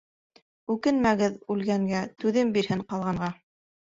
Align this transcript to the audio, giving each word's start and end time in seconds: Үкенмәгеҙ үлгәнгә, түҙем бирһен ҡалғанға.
Үкенмәгеҙ 0.75 1.37
үлгәнгә, 1.55 2.01
түҙем 2.25 2.55
бирһен 2.57 2.83
ҡалғанға. 2.95 3.31